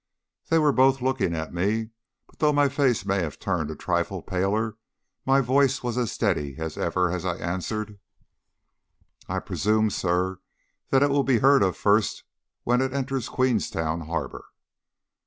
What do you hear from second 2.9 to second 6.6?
may have turned a trifle paler, my voice was as steady